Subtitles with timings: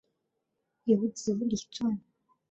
[0.85, 1.99] 有子李撰。